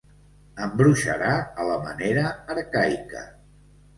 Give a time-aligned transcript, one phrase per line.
[0.67, 3.21] Embruixarà a la manera arcaica.